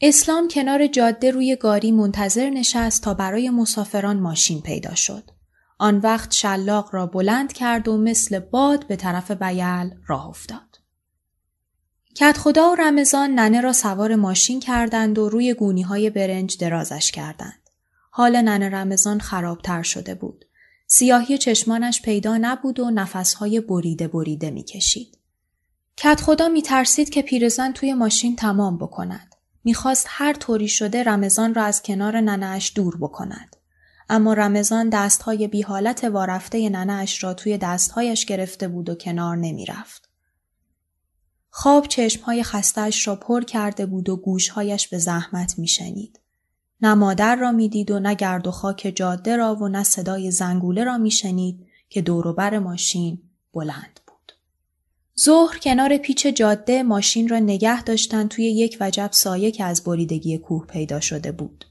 اسلام 0.05 0.47
کنار 0.47 0.87
جاده 0.87 1.31
روی 1.31 1.55
گاری 1.55 1.91
منتظر 1.91 2.49
نشست 2.49 3.03
تا 3.03 3.13
برای 3.13 3.49
مسافران 3.49 4.19
ماشین 4.19 4.61
پیدا 4.61 4.95
شد. 4.95 5.23
آن 5.77 5.97
وقت 5.97 6.31
شلاق 6.31 6.89
را 6.91 7.05
بلند 7.05 7.53
کرد 7.53 7.87
و 7.87 7.97
مثل 7.97 8.39
باد 8.39 8.87
به 8.87 8.95
طرف 8.95 9.31
بیل 9.31 9.89
راه 10.07 10.27
افتاد. 10.27 10.79
کت 12.15 12.37
خدا 12.37 12.71
و 12.71 12.75
رمضان 12.75 13.29
ننه 13.29 13.61
را 13.61 13.73
سوار 13.73 14.15
ماشین 14.15 14.59
کردند 14.59 15.19
و 15.19 15.29
روی 15.29 15.53
گونی 15.53 15.81
های 15.81 16.09
برنج 16.09 16.57
درازش 16.57 17.11
کردند. 17.11 17.69
حال 18.11 18.41
ننه 18.41 18.69
رمضان 18.69 19.19
خرابتر 19.19 19.83
شده 19.83 20.15
بود. 20.15 20.45
سیاهی 20.87 21.37
چشمانش 21.37 22.01
پیدا 22.01 22.37
نبود 22.37 22.79
و 22.79 22.89
نفسهای 22.89 23.59
بریده 23.59 24.07
بریده 24.07 24.51
می‌کشید. 24.51 25.17
کت 25.97 26.21
خدا 26.21 26.47
می 26.47 26.61
ترسید 26.61 27.09
که 27.09 27.21
پیرزن 27.21 27.71
توی 27.71 27.93
ماشین 27.93 28.35
تمام 28.35 28.77
بکند. 28.77 29.32
می‌خواست 29.63 30.05
هر 30.09 30.33
طوری 30.33 30.67
شده 30.67 31.03
رمضان 31.03 31.53
را 31.53 31.63
از 31.63 31.81
کنار 31.81 32.21
ننهش 32.21 32.71
دور 32.75 32.97
بکند. 32.97 33.55
اما 34.09 34.33
رمضان 34.33 34.89
دستهای 34.89 35.47
بی 35.47 35.61
حالت 35.61 36.03
وارفته 36.03 36.69
ننهش 36.69 37.23
را 37.23 37.33
توی 37.33 37.57
دستهایش 37.57 38.25
گرفته 38.25 38.67
بود 38.67 38.89
و 38.89 38.95
کنار 38.95 39.37
نمی‌رفت. 39.37 40.09
خواب 41.49 41.87
چشمهای 41.87 42.43
خستهش 42.43 43.07
را 43.07 43.15
پر 43.15 43.43
کرده 43.43 43.85
بود 43.85 44.09
و 44.09 44.15
گوشهایش 44.15 44.87
به 44.87 44.97
زحمت 44.97 45.59
میشنید. 45.59 46.19
نه 46.81 46.93
مادر 46.93 47.35
را 47.35 47.51
می‌دید 47.51 47.91
و 47.91 47.99
نه 47.99 48.15
گرد 48.15 48.47
و 48.47 48.51
خاک 48.51 48.93
جاده 48.95 49.35
را 49.35 49.55
و 49.55 49.67
نه 49.67 49.83
صدای 49.83 50.31
زنگوله 50.31 50.83
را 50.83 50.97
میشنید 50.97 51.67
که 51.89 52.01
دوروبر 52.01 52.59
ماشین 52.59 53.21
بلند. 53.53 53.99
ظهر 55.19 55.57
کنار 55.57 55.97
پیچ 55.97 56.27
جاده 56.27 56.83
ماشین 56.83 57.29
را 57.29 57.39
نگه 57.39 57.83
داشتن 57.83 58.27
توی 58.27 58.45
یک 58.45 58.77
وجب 58.79 59.09
سایه 59.11 59.51
که 59.51 59.63
از 59.63 59.83
بریدگی 59.83 60.37
کوه 60.37 60.65
پیدا 60.67 60.99
شده 60.99 61.31
بود. 61.31 61.65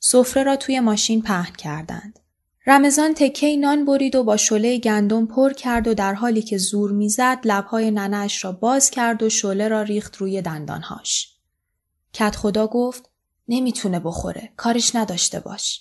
سفره 0.00 0.42
را 0.42 0.56
توی 0.56 0.80
ماشین 0.80 1.22
پهن 1.22 1.52
کردند. 1.52 2.18
رمضان 2.66 3.14
تکه 3.14 3.56
نان 3.56 3.84
برید 3.84 4.14
و 4.14 4.24
با 4.24 4.36
شله 4.36 4.78
گندم 4.78 5.26
پر 5.26 5.52
کرد 5.52 5.88
و 5.88 5.94
در 5.94 6.14
حالی 6.14 6.42
که 6.42 6.58
زور 6.58 6.92
می‌زد 6.92 7.38
لبهای 7.44 7.90
ننش 7.90 8.44
را 8.44 8.52
باز 8.52 8.90
کرد 8.90 9.22
و 9.22 9.30
شله 9.30 9.68
را 9.68 9.82
ریخت 9.82 10.16
روی 10.16 10.42
دندانهاش. 10.42 11.36
کت 12.12 12.36
خدا 12.36 12.66
گفت 12.66 13.10
نمی‌تونه 13.48 14.00
بخوره. 14.00 14.52
کارش 14.56 14.94
نداشته 14.96 15.40
باش. 15.40 15.80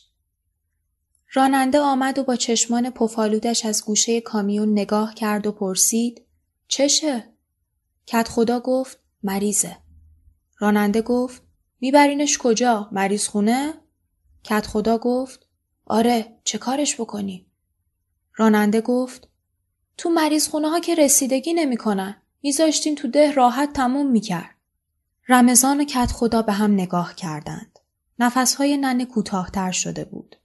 راننده 1.33 1.79
آمد 1.79 2.19
و 2.19 2.23
با 2.23 2.35
چشمان 2.35 2.89
پفالودش 2.89 3.65
از 3.65 3.85
گوشه 3.85 4.21
کامیون 4.21 4.71
نگاه 4.71 5.13
کرد 5.15 5.47
و 5.47 5.51
پرسید 5.51 6.21
چشه؟ 6.71 7.23
کت 8.05 8.27
خدا 8.27 8.59
گفت 8.59 8.99
مریضه. 9.23 9.77
راننده 10.59 11.01
گفت 11.01 11.41
میبرینش 11.81 12.37
کجا؟ 12.37 12.89
مریض 12.91 13.27
خونه؟ 13.27 13.73
کت 14.43 14.67
خدا 14.67 14.97
گفت 14.97 15.47
آره 15.85 16.37
چه 16.43 16.57
کارش 16.57 17.01
بکنی؟ 17.01 17.47
راننده 18.35 18.81
گفت 18.81 19.27
تو 19.97 20.09
مریض 20.09 20.47
خونه 20.47 20.69
ها 20.69 20.79
که 20.79 20.95
رسیدگی 20.95 21.53
نمی‌کنن. 21.53 22.21
میذاشتین 22.43 22.95
تو 22.95 23.07
ده 23.07 23.31
راحت 23.31 23.73
تموم 23.73 24.11
می‌کرد. 24.11 24.55
رمضان 25.29 25.81
و 25.81 25.83
کت 25.83 26.11
خدا 26.11 26.41
به 26.41 26.53
هم 26.53 26.73
نگاه 26.73 27.15
کردند. 27.15 27.79
نفسهای 28.19 28.77
ننه 28.77 29.05
کوتاهتر 29.05 29.71
شده 29.71 30.05
بود. 30.05 30.35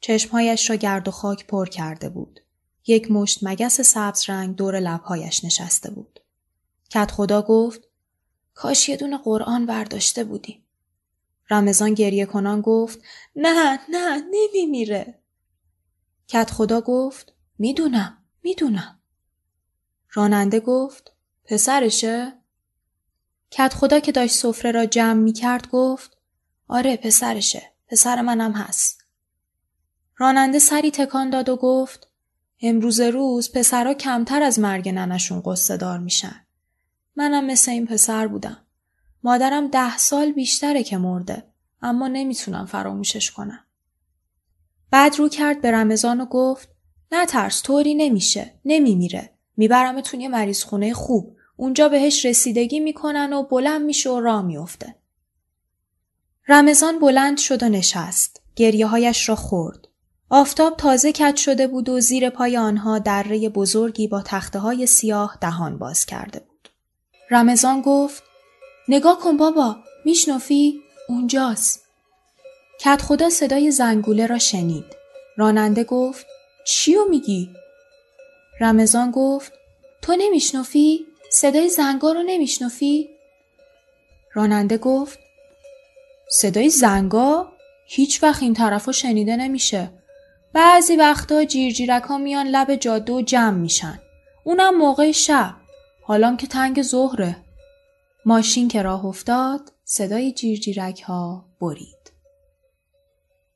چشمهایش 0.00 0.70
را 0.70 0.76
گرد 0.76 1.08
و 1.08 1.10
خاک 1.10 1.46
پر 1.46 1.66
کرده 1.66 2.08
بود. 2.08 2.41
یک 2.86 3.10
مشت 3.10 3.38
مگس 3.42 3.80
سبز 3.80 4.30
رنگ 4.30 4.56
دور 4.56 4.80
لبهایش 4.80 5.44
نشسته 5.44 5.90
بود. 5.90 6.20
کت 6.90 7.10
خدا 7.10 7.42
گفت 7.42 7.88
کاش 8.54 8.88
یه 8.88 8.96
دونه 8.96 9.18
قرآن 9.18 9.66
برداشته 9.66 10.24
بودیم. 10.24 10.64
رمضان 11.50 11.94
گریه 11.94 12.26
کنان 12.26 12.60
گفت 12.60 13.02
نه 13.36 13.80
نه 13.90 14.22
نمیمیره. 14.30 15.18
کت 16.28 16.50
خدا 16.50 16.80
گفت 16.80 17.32
می‌دونم 17.58 18.18
می‌دونم. 18.42 19.00
راننده 20.12 20.60
گفت 20.60 21.12
پسرشه؟ 21.44 22.32
کت 23.50 23.74
خدا 23.74 24.00
که 24.00 24.12
داشت 24.12 24.34
سفره 24.34 24.70
را 24.70 24.86
جمع 24.86 25.20
می 25.20 25.32
کرد 25.32 25.70
گفت 25.70 26.16
آره 26.68 26.96
پسرشه 26.96 27.72
پسر 27.86 28.22
منم 28.22 28.52
هست. 28.52 29.04
راننده 30.16 30.58
سری 30.58 30.90
تکان 30.90 31.30
داد 31.30 31.48
و 31.48 31.56
گفت 31.56 32.11
امروز 32.62 33.00
روز 33.00 33.52
پسرها 33.52 33.94
کمتر 33.94 34.42
از 34.42 34.58
مرگ 34.58 34.88
ننشون 34.88 35.42
قصه 35.44 35.76
دار 35.76 35.98
میشن. 35.98 36.46
منم 37.16 37.46
مثل 37.46 37.70
این 37.70 37.86
پسر 37.86 38.26
بودم. 38.26 38.66
مادرم 39.24 39.68
ده 39.68 39.96
سال 39.96 40.32
بیشتره 40.32 40.82
که 40.82 40.96
مرده 40.98 41.44
اما 41.82 42.08
نمی‌تونم 42.08 42.66
فراموشش 42.66 43.30
کنم. 43.30 43.64
بعد 44.90 45.16
رو 45.18 45.28
کرد 45.28 45.60
به 45.60 45.70
رمضان 45.70 46.20
و 46.20 46.26
گفت 46.26 46.68
نه 47.12 47.26
ترس 47.26 47.62
طوری 47.62 47.94
نمیشه 47.94 48.54
نمیمیره 48.64 49.30
میبرمتون 49.56 50.20
یه 50.20 50.28
مریض 50.28 50.62
خونه 50.62 50.94
خوب 50.94 51.36
اونجا 51.56 51.88
بهش 51.88 52.26
رسیدگی 52.26 52.80
می‌کنن 52.80 53.32
و 53.32 53.42
بلند 53.42 53.82
میشه 53.82 54.10
و 54.10 54.20
راه 54.20 54.42
میافته. 54.42 54.94
رمضان 56.48 56.98
بلند 56.98 57.38
شد 57.38 57.62
و 57.62 57.68
نشست. 57.68 58.42
گریه 58.56 58.86
هایش 58.86 59.28
را 59.28 59.36
خورد. 59.36 59.88
آفتاب 60.34 60.76
تازه 60.76 61.12
کج 61.12 61.36
شده 61.36 61.66
بود 61.66 61.88
و 61.88 62.00
زیر 62.00 62.30
پای 62.30 62.56
آنها 62.56 62.98
دره 62.98 63.48
بزرگی 63.48 64.08
با 64.08 64.22
تخته 64.22 64.58
های 64.58 64.86
سیاه 64.86 65.38
دهان 65.40 65.78
باز 65.78 66.06
کرده 66.06 66.40
بود. 66.40 66.68
رمضان 67.30 67.82
گفت 67.82 68.22
نگاه 68.88 69.18
کن 69.18 69.36
بابا 69.36 69.76
میشنفی؟ 70.04 70.80
اونجاست. 71.08 71.82
کت 72.80 73.02
خدا 73.02 73.30
صدای 73.30 73.70
زنگوله 73.70 74.26
را 74.26 74.38
شنید. 74.38 74.84
راننده 75.36 75.84
گفت 75.84 76.26
چیو 76.66 77.04
میگی؟ 77.10 77.50
رمضان 78.60 79.10
گفت 79.10 79.52
تو 80.02 80.16
نمیشنفی؟ 80.18 81.06
صدای 81.30 81.68
زنگا 81.68 82.12
رو 82.12 82.22
نمیشنفی؟ 82.22 83.08
راننده 84.34 84.78
گفت 84.78 85.18
صدای 86.30 86.68
زنگا؟ 86.68 87.52
هیچ 87.86 88.22
وقت 88.22 88.42
این 88.42 88.54
طرفا 88.54 88.92
شنیده 88.92 89.36
نمیشه. 89.36 90.01
بعضی 90.54 90.96
وقتا 90.96 91.44
جیرجیرک 91.44 92.02
ها 92.02 92.18
میان 92.18 92.46
لب 92.46 92.74
جاده 92.74 93.12
و 93.12 93.22
جمع 93.22 93.58
میشن. 93.58 93.98
اونم 94.44 94.78
موقع 94.78 95.12
شب. 95.12 95.54
حالام 96.02 96.36
که 96.36 96.46
تنگ 96.46 96.82
ظهره. 96.82 97.36
ماشین 98.24 98.68
که 98.68 98.82
راه 98.82 99.04
افتاد 99.04 99.72
صدای 99.84 100.32
جیرجیرک 100.32 101.02
ها 101.02 101.44
برید. 101.60 102.12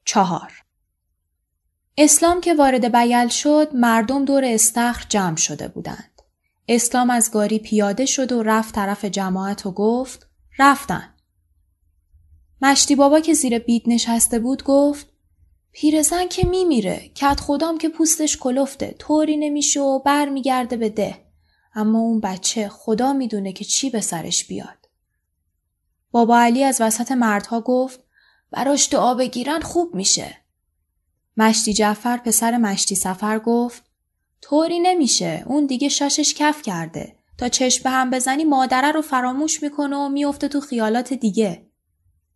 چهار 0.04 0.52
اسلام 1.98 2.40
که 2.40 2.54
وارد 2.54 2.96
بیل 2.96 3.28
شد 3.28 3.68
مردم 3.74 4.24
دور 4.24 4.44
استخر 4.44 5.06
جمع 5.08 5.36
شده 5.36 5.68
بودند. 5.68 6.22
اسلام 6.68 7.10
از 7.10 7.30
گاری 7.30 7.58
پیاده 7.58 8.06
شد 8.06 8.32
و 8.32 8.42
رفت 8.42 8.74
طرف 8.74 9.04
جماعت 9.04 9.66
و 9.66 9.70
گفت 9.70 10.28
رفتن. 10.58 11.14
مشتی 12.62 12.96
بابا 12.96 13.20
که 13.20 13.34
زیر 13.34 13.58
بید 13.58 13.82
نشسته 13.86 14.38
بود 14.38 14.64
گفت 14.64 15.15
پیرزن 15.78 16.28
که 16.28 16.46
میمیره 16.46 17.10
کت 17.14 17.40
خودم 17.40 17.78
که 17.78 17.88
پوستش 17.88 18.36
کلفته 18.36 18.94
طوری 18.98 19.36
نمیشه 19.36 19.80
و 19.80 19.98
بر 19.98 20.28
میگرده 20.28 20.76
به 20.76 20.88
ده. 20.88 21.18
اما 21.74 21.98
اون 21.98 22.20
بچه 22.20 22.68
خدا 22.68 23.12
می‌دونه 23.12 23.52
که 23.52 23.64
چی 23.64 23.90
به 23.90 24.00
سرش 24.00 24.44
بیاد. 24.44 24.88
بابا 26.10 26.38
علی 26.38 26.64
از 26.64 26.80
وسط 26.80 27.12
مردها 27.12 27.60
گفت 27.60 28.00
براش 28.50 28.88
دعا 28.92 29.14
بگیرن 29.14 29.60
خوب 29.60 29.94
میشه. 29.94 30.36
مشتی 31.36 31.72
جعفر 31.72 32.16
پسر 32.16 32.56
مشتی 32.56 32.94
سفر 32.94 33.38
گفت 33.38 33.82
طوری 34.42 34.80
نمیشه 34.80 35.42
اون 35.46 35.66
دیگه 35.66 35.88
شاشش 35.88 36.34
کف 36.34 36.62
کرده. 36.62 37.16
تا 37.38 37.48
چشم 37.48 37.82
به 37.82 37.90
هم 37.90 38.10
بزنی 38.10 38.44
مادره 38.44 38.92
رو 38.92 39.02
فراموش 39.02 39.62
می‌کنه 39.62 39.96
و 39.96 40.08
میفته 40.08 40.48
تو 40.48 40.60
خیالات 40.60 41.12
دیگه. 41.12 41.65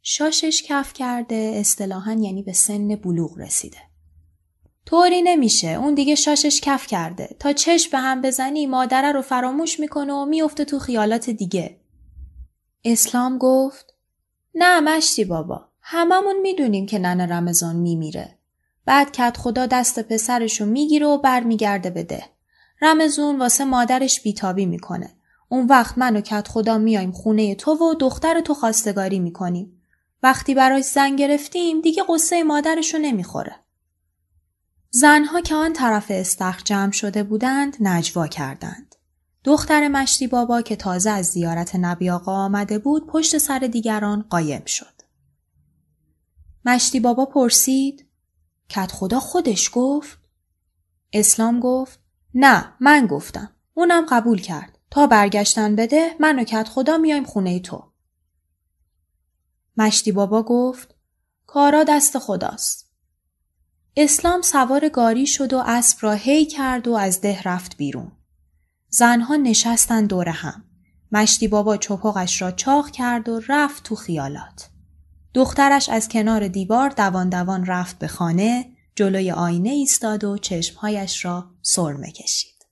شاشش 0.03 0.63
کف 0.63 0.93
کرده 0.93 1.53
اصطلاحا 1.57 2.13
یعنی 2.13 2.43
به 2.43 2.53
سن 2.53 2.97
بلوغ 2.97 3.39
رسیده. 3.39 3.79
طوری 4.87 5.23
نمیشه 5.23 5.69
اون 5.69 5.95
دیگه 5.95 6.15
شاشش 6.15 6.61
کف 6.61 6.87
کرده 6.87 7.37
تا 7.39 7.53
چشم 7.53 7.91
به 7.91 7.99
هم 7.99 8.23
بزنی 8.23 8.67
مادره 8.67 9.13
رو 9.13 9.23
فراموش 9.23 9.81
می‌کنه 9.81 10.13
و 10.13 10.25
میفته 10.25 10.65
تو 10.65 10.79
خیالات 10.79 11.31
دیگه. 11.31 11.77
اسلام 12.85 13.39
گفت 13.39 13.95
نه 14.55 14.81
مشتی 14.81 15.25
بابا 15.25 15.69
هممون 15.81 16.41
می‌دونیم 16.43 16.87
که 16.87 16.99
ننه 16.99 17.27
رمضان 17.27 17.77
میمیره. 17.77 18.39
بعد 18.85 19.13
کت 19.13 19.37
خدا 19.37 19.67
دست 19.67 20.01
پسرشو 20.01 20.67
می‌گیره 20.67 21.07
و 21.07 21.19
برمیگرده 21.19 21.91
بده. 21.91 22.25
رمزون 22.83 23.39
واسه 23.39 23.65
مادرش 23.65 24.21
بیتابی 24.21 24.67
می‌کنه. 24.67 25.11
اون 25.49 25.67
وقت 25.67 25.99
من 25.99 26.17
و 26.17 26.21
کت 26.21 26.49
خدا 26.49 26.79
میایم 26.79 27.13
خونه 27.13 27.55
تو 27.55 27.71
و 27.71 27.95
دختر 27.95 28.41
تو 28.41 28.55
خواستگاری 28.55 29.19
می‌کنیم. 29.19 29.80
وقتی 30.23 30.55
براش 30.55 30.85
زن 30.85 31.17
گرفتیم 31.17 31.81
دیگه 31.81 32.03
قصه 32.09 32.43
مادرشو 32.43 32.99
نمی‌خوره. 32.99 33.57
زنها 34.91 35.41
که 35.41 35.55
آن 35.55 35.73
طرف 35.73 36.07
استخر 36.11 36.63
جمع 36.65 36.93
شده 36.93 37.23
بودند 37.23 37.77
نجوا 37.81 38.27
کردند. 38.27 38.95
دختر 39.45 39.89
مشتی 39.89 40.27
بابا 40.27 40.63
که 40.63 40.77
تازه 40.77 41.11
از 41.11 41.27
زیارت 41.27 41.77
نبی 41.77 42.11
آقا 42.11 42.33
آمده 42.33 42.79
بود 42.79 43.07
پشت 43.07 43.39
سر 43.39 43.59
دیگران 43.59 44.25
قایم 44.31 44.65
شد. 44.65 45.01
مشتی 46.65 47.01
بابا 47.01 47.25
پرسید 47.25 48.07
کت 48.69 48.93
خدا 48.93 49.21
خودش 49.21 49.71
گفت؟ 49.73 50.19
اسلام 51.13 51.61
گفت 51.61 52.01
نه 52.35 52.73
من 52.81 53.07
گفتم. 53.07 53.51
اونم 53.75 54.07
قبول 54.11 54.41
کرد. 54.41 54.79
تا 54.91 55.07
برگشتن 55.07 55.77
بده 55.77 56.11
من 56.21 56.39
و 56.39 56.45
کت 56.45 56.69
خدا 56.69 56.99
میایم 56.99 57.25
خونه 57.25 57.61
تو. 57.61 57.90
مشتی 59.77 60.13
بابا 60.13 60.43
گفت 60.43 60.95
کارا 61.47 61.85
دست 61.85 62.19
خداست. 62.19 62.91
اسلام 63.97 64.43
سوار 64.43 64.89
گاری 64.89 65.27
شد 65.27 65.53
و 65.53 65.63
اسب 65.67 65.99
را 66.01 66.13
هی 66.13 66.47
کرد 66.47 66.89
و 66.89 66.95
از 66.95 67.21
ده 67.21 67.43
رفت 67.43 67.77
بیرون. 67.77 68.13
زنها 68.89 69.37
نشستن 69.37 70.07
دور 70.07 70.29
هم. 70.29 70.65
مشتی 71.13 71.49
بابا 71.49 71.77
چپاقش 71.77 72.43
را 72.43 72.51
چاق 72.51 72.91
کرد 72.91 73.29
و 73.29 73.41
رفت 73.49 73.83
تو 73.83 73.95
خیالات. 73.95 74.71
دخترش 75.35 75.89
از 75.89 76.09
کنار 76.09 76.49
دیوار 76.49 76.91
دوان 76.91 77.29
دوان 77.29 77.67
رفت 77.67 77.99
به 77.99 78.09
خانه 78.09 78.77
جلوی 78.97 79.31
آینه 79.31 79.71
ایستاد 79.71 80.25
و 80.25 80.39
چشمهایش 80.39 81.25
را 81.25 81.51
سرمه 81.63 82.13
کشید. 82.13 82.67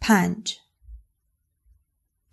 پنج 0.00 0.56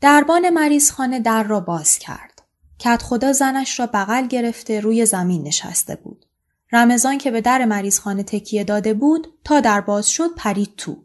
دربان 0.01 0.49
مریضخانه 0.49 1.19
در 1.19 1.43
را 1.43 1.59
باز 1.59 1.99
کرد. 1.99 2.41
کت 2.79 3.01
خدا 3.01 3.33
زنش 3.33 3.79
را 3.79 3.85
بغل 3.85 4.27
گرفته 4.27 4.79
روی 4.79 5.05
زمین 5.05 5.47
نشسته 5.47 5.95
بود. 5.95 6.25
رمضان 6.71 7.17
که 7.17 7.31
به 7.31 7.41
در 7.41 7.65
مریضخانه 7.65 8.23
تکیه 8.23 8.63
داده 8.63 8.93
بود 8.93 9.27
تا 9.43 9.59
در 9.59 9.81
باز 9.81 10.09
شد 10.09 10.35
پرید 10.35 10.75
تو. 10.77 11.03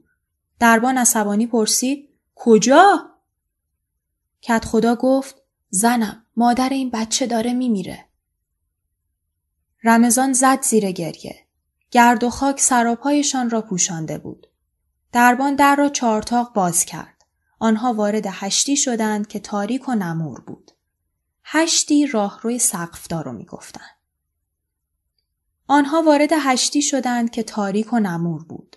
دربان 0.59 0.98
عصبانی 0.98 1.46
پرسید 1.46 2.09
کجا؟ 2.35 3.11
کت 4.42 4.64
خدا 4.64 4.96
گفت 4.96 5.42
زنم 5.70 6.24
مادر 6.37 6.68
این 6.68 6.90
بچه 6.90 7.26
داره 7.26 7.52
میمیره. 7.52 8.05
رمضان 9.85 10.33
زد 10.33 10.62
زیر 10.62 10.90
گریه. 10.90 11.37
گرد 11.90 12.24
و 12.24 12.31
خاک 12.31 12.61
سراپایشان 12.61 13.50
را 13.50 13.61
پوشانده 13.61 14.18
بود. 14.18 14.46
دربان 15.12 15.55
در 15.55 15.76
را 15.76 15.88
چارتاق 15.88 16.52
باز 16.52 16.85
کرد. 16.85 17.12
آنها 17.62 17.92
وارد 17.92 18.27
هشتی 18.27 18.77
شدند 18.77 19.27
که 19.27 19.40
تاریک 19.40 19.88
و 19.88 19.94
نمور 19.94 20.40
بود. 20.40 20.70
هشتی 21.44 22.07
راهروی 22.07 22.59
سقفدار 22.59 23.25
رو 23.25 23.33
می‌گفتند. 23.33 23.96
آنها 25.66 26.03
وارد 26.03 26.31
هشتی 26.33 26.83
شدند 26.83 27.31
که 27.31 27.42
تاریک 27.42 27.92
و 27.92 27.98
نمور 27.98 28.44
بود. 28.44 28.77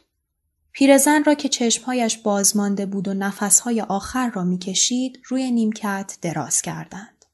پیرزن 0.71 1.23
را 1.23 1.33
که 1.33 1.49
چشمهایش 1.49 2.17
بازمانده 2.17 2.85
بود 2.85 3.07
و 3.07 3.13
نفسهای 3.13 3.81
آخر 3.81 4.29
را 4.29 4.43
می‌کشید 4.43 5.21
روی 5.25 5.51
نیمکت 5.51 6.17
دراز 6.21 6.61
کردند. 6.61 7.25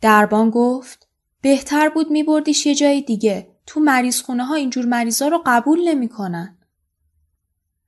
دربان 0.00 0.50
گفت 0.50 1.08
بهتر 1.40 1.88
بود 1.88 2.10
میبردیش 2.10 2.66
یه 2.66 2.74
جای 2.74 3.00
دیگه. 3.00 3.56
تو 3.66 3.80
مریض 3.80 4.22
خونه 4.22 4.44
ها 4.44 4.54
اینجور 4.54 4.84
مریضا 4.84 5.28
رو 5.28 5.42
قبول 5.46 5.88
نمی‌کنن. 5.88 6.58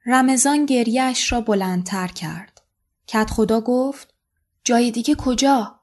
رمضان 0.07 0.67
گریهش 0.67 1.33
را 1.33 1.41
بلندتر 1.41 2.09
کرد. 2.09 2.54
کت 3.07 3.31
خدا 3.31 3.61
گفت 3.61 4.15
جای 4.65 4.91
دیگه 4.91 5.15
کجا؟ 5.15 5.81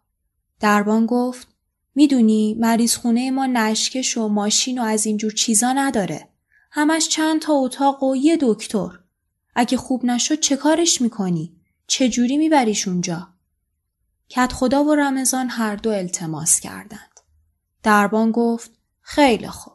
دربان 0.59 1.05
گفت 1.05 1.47
می‌دونی 1.95 2.53
مریض 2.59 2.95
خونه 2.95 3.31
ما 3.31 3.45
نشکش 3.45 4.17
و 4.17 4.27
ماشین 4.27 4.79
و 4.79 4.83
از 4.83 5.05
اینجور 5.05 5.31
چیزا 5.31 5.73
نداره. 5.73 6.29
همش 6.71 7.07
چند 7.07 7.41
تا 7.41 7.53
اتاق 7.53 8.03
و 8.03 8.15
یه 8.15 8.37
دکتر. 8.41 8.99
اگه 9.55 9.77
خوب 9.77 10.05
نشد 10.05 10.39
چه 10.39 10.57
کارش 10.57 11.01
می‌کنی؟ 11.01 11.55
جوری 11.87 12.37
میبریش 12.37 12.87
اونجا؟ 12.87 13.27
کت 14.29 14.53
خدا 14.53 14.83
و 14.83 14.95
رمضان 14.95 15.49
هر 15.49 15.75
دو 15.75 15.89
التماس 15.89 16.59
کردند. 16.59 17.19
دربان 17.83 18.31
گفت 18.31 18.71
خیلی 19.01 19.47
خوب. 19.47 19.73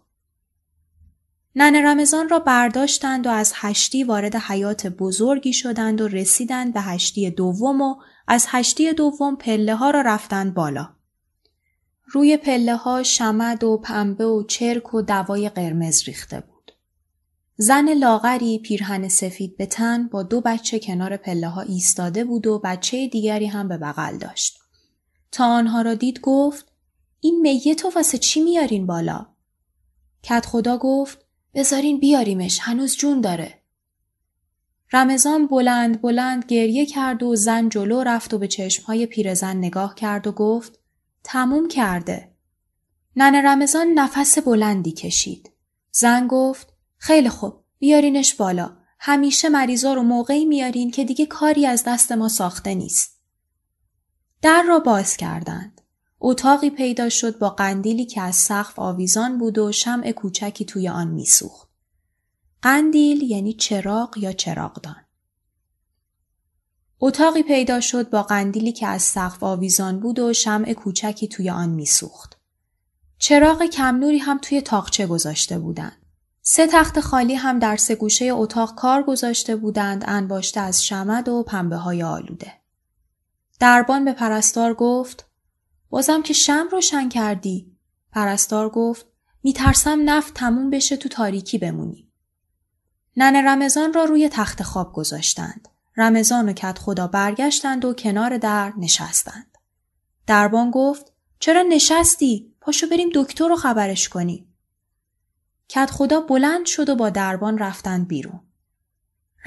نن 1.59 1.87
رمضان 1.87 2.29
را 2.29 2.39
برداشتند 2.39 3.27
و 3.27 3.31
از 3.31 3.53
هشتی 3.55 4.05
وارد 4.05 4.37
حیات 4.37 4.87
بزرگی 4.87 5.53
شدند 5.53 6.01
و 6.01 6.09
رسیدند 6.09 6.75
به 6.75 6.81
هشتی 6.81 7.31
دوم 7.31 7.81
و 7.81 7.97
از 8.29 8.47
هشتی 8.49 8.93
دوم 8.93 9.37
پله 9.37 9.75
ها 9.75 9.91
را 9.91 10.01
رفتند 10.01 10.55
بالا. 10.55 10.89
روی 12.05 12.37
پله 12.37 12.77
ها 12.77 13.03
شمد 13.03 13.65
و 13.65 13.77
پنبه 13.77 14.27
و 14.27 14.43
چرک 14.43 14.95
و 14.95 15.03
دوای 15.03 15.49
قرمز 15.49 16.03
ریخته 16.05 16.41
بود. 16.41 16.73
زن 17.57 17.95
لاغری 17.95 18.59
پیرهن 18.59 19.09
سفید 19.09 19.57
به 19.57 19.67
تن 19.67 20.09
با 20.09 20.23
دو 20.23 20.41
بچه 20.41 20.79
کنار 20.79 21.17
پله 21.17 21.49
ها 21.49 21.61
ایستاده 21.61 22.25
بود 22.25 22.47
و 22.47 22.59
بچه 22.65 23.09
دیگری 23.09 23.47
هم 23.47 23.69
به 23.69 23.77
بغل 23.79 24.19
داشت. 24.19 24.59
تا 25.33 25.47
آنها 25.47 25.83
را 25.83 25.95
دید 25.95 26.21
گفت 26.21 26.73
این 27.21 27.41
میت 27.41 27.85
و 27.85 27.91
واسه 27.97 28.19
چی 28.19 28.43
میارین 28.43 28.87
بالا؟ 28.87 29.27
کت 30.23 30.47
خدا 30.47 30.79
گفت 30.79 31.26
بذارین 31.57 32.01
بیاریمش 32.01 32.59
هنوز 32.63 32.97
جون 32.97 33.21
داره. 33.21 33.63
رمضان 34.93 35.47
بلند 35.47 36.03
بلند 36.03 36.45
گریه 36.45 36.87
کرد 36.87 37.23
و 37.23 37.37
زن 37.37 37.69
جلو 37.69 38.03
رفت 38.03 38.35
و 38.35 38.39
به 38.39 38.49
چشمهای 38.49 39.07
پیرزن 39.07 39.57
نگاه 39.57 39.95
کرد 39.95 40.27
و 40.27 40.33
گفت 40.33 40.79
تموم 41.25 41.69
کرده. 41.69 42.33
نن 43.17 43.47
رمضان 43.47 43.87
نفس 43.87 44.39
بلندی 44.39 44.93
کشید. 44.93 45.51
زن 45.91 46.27
گفت 46.27 46.73
خیلی 46.99 47.29
خوب 47.29 47.65
بیارینش 47.79 48.35
بالا. 48.35 48.77
همیشه 48.99 49.49
مریضا 49.49 49.95
رو 49.95 50.03
موقعی 50.03 50.45
میارین 50.45 50.91
که 50.91 51.05
دیگه 51.05 51.27
کاری 51.27 51.67
از 51.67 51.85
دست 51.87 52.13
ما 52.13 52.29
ساخته 52.29 52.75
نیست. 52.75 53.21
در 54.43 54.63
را 54.63 54.79
باز 54.79 55.17
کردند. 55.17 55.76
اتاقی 56.21 56.71
پیدا 56.71 57.09
شد 57.09 57.39
با 57.39 57.51
قندیلی 57.51 58.05
که 58.05 58.21
از 58.21 58.37
سقف 58.37 58.79
آویزان 58.79 59.39
بود 59.39 59.59
و 59.59 59.73
شمع 59.73 60.13
کوچکی 60.13 60.65
توی 60.65 60.89
آن 60.89 61.09
میسوخت. 61.09 61.69
قندیل 62.63 63.23
یعنی 63.23 63.53
چراغ 63.53 64.19
یا 64.19 64.33
چراغدان. 64.33 64.97
اتاقی 67.01 67.43
پیدا 67.43 67.81
شد 67.81 68.11
با 68.11 68.23
قندیلی 68.23 68.73
که 68.73 68.87
از 68.87 69.03
سقف 69.03 69.43
آویزان 69.43 70.01
بود 70.01 70.19
و 70.19 70.33
شمع 70.33 70.73
کوچکی 70.73 71.29
توی 71.29 71.51
آن 71.51 71.69
میسوخت. 71.69 72.37
چراغ 73.19 73.63
کم 73.67 73.97
نوری 73.97 74.19
هم 74.19 74.39
توی 74.43 74.61
تاقچه 74.61 75.07
گذاشته 75.07 75.59
بودند. 75.59 76.07
سه 76.43 76.67
تخت 76.67 77.01
خالی 77.01 77.35
هم 77.35 77.59
در 77.59 77.77
سه 77.77 77.95
گوشه 77.95 78.25
اتاق 78.25 78.75
کار 78.75 79.03
گذاشته 79.03 79.57
بودند 79.57 80.05
انباشته 80.07 80.61
از 80.61 80.85
شمد 80.85 81.29
و 81.29 81.43
پنبه 81.43 81.77
های 81.77 82.03
آلوده. 82.03 82.53
دربان 83.61 84.05
به 84.05 84.13
پرستار 84.13 84.75
گفت 84.75 85.27
بازم 85.91 86.23
که 86.23 86.35
شم 86.35 86.69
روشن 86.73 87.09
کردی. 87.09 87.77
پرستار 88.13 88.71
گفت 88.71 89.07
میترسم 89.43 90.11
نفت 90.11 90.35
تموم 90.35 90.71
بشه 90.71 90.97
تو 90.97 91.09
تاریکی 91.09 91.59
بمونی. 91.59 92.09
نن 93.17 93.49
رمضان 93.49 93.93
را 93.93 94.05
روی 94.05 94.29
تخت 94.29 94.63
خواب 94.63 94.93
گذاشتند. 94.93 95.69
رمضان 95.97 96.49
و 96.49 96.53
کت 96.53 96.79
خدا 96.79 97.07
برگشتند 97.07 97.85
و 97.85 97.95
کنار 97.95 98.39
در 98.39 98.73
نشستند. 98.79 99.59
دربان 100.27 100.71
گفت 100.71 101.13
چرا 101.39 101.63
نشستی؟ 101.63 102.55
پاشو 102.61 102.87
بریم 102.89 103.09
دکتر 103.15 103.49
رو 103.49 103.57
خبرش 103.57 104.09
کنیم. 104.09 104.55
کت 105.69 105.91
خدا 105.91 106.21
بلند 106.21 106.67
شد 106.67 106.89
و 106.89 106.97
با 106.97 107.11
دربان 107.11 107.59
رفتند 107.59 108.09
بیرون. 108.09 108.41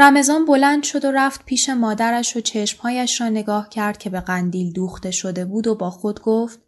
رمضان 0.01 0.45
بلند 0.45 0.83
شد 0.83 1.05
و 1.05 1.11
رفت 1.11 1.45
پیش 1.45 1.69
مادرش 1.69 2.37
و 2.37 2.41
چشمهایش 2.41 3.21
را 3.21 3.29
نگاه 3.29 3.69
کرد 3.69 3.97
که 3.97 4.09
به 4.09 4.19
قندیل 4.19 4.73
دوخته 4.73 5.11
شده 5.11 5.45
بود 5.45 5.67
و 5.67 5.75
با 5.75 5.89
خود 5.89 6.21
گفت 6.21 6.59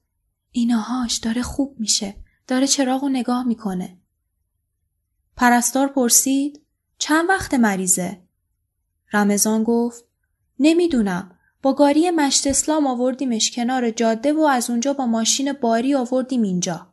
ایناهاش 0.52 1.18
داره 1.18 1.42
خوب 1.42 1.76
میشه. 1.80 2.16
داره 2.48 2.68
چراغ 2.68 3.04
و 3.04 3.10
نگاه 3.10 3.48
می‌کنه. 3.48 3.98
پرستار 5.36 5.88
پرسید 5.88 6.62
چند 6.98 7.30
وقت 7.30 7.54
مریضه؟ 7.54 8.22
رمضان 9.14 9.64
گفت 9.64 10.06
نمی‌دونم 10.60 11.38
با 11.62 11.74
گاری 11.74 12.12
مشت 12.12 12.48
اسلام 12.48 12.88
آوردیمش 12.88 13.52
کنار 13.52 13.90
جاده 13.90 14.34
و 14.34 14.42
از 14.42 14.70
اونجا 14.70 14.94
با 14.94 15.06
ماشین 15.06 15.54
باری 15.54 15.96
آوردیم 15.96 16.42
اینجا. 16.42 16.91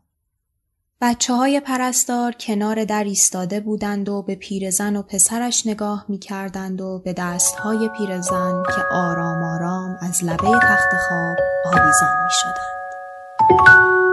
بچه 1.00 1.34
های 1.34 1.60
پرستار 1.60 2.32
کنار 2.32 2.84
در 2.84 3.04
ایستاده 3.04 3.60
بودند 3.60 4.08
و 4.08 4.22
به 4.22 4.34
پیرزن 4.34 4.96
و 4.96 5.02
پسرش 5.02 5.66
نگاه 5.66 6.04
می 6.08 6.18
کردند 6.18 6.80
و 6.80 6.98
به 6.98 7.12
دست 7.12 7.54
های 7.54 7.88
پیرزن 7.98 8.62
که 8.62 8.82
آرام 8.92 9.42
آرام 9.42 9.98
از 10.00 10.24
لبه 10.24 10.58
تخت 10.62 10.88
خواب 11.08 11.36
آویزان 11.64 12.24
می 12.24 12.30
شدند. 12.30 14.07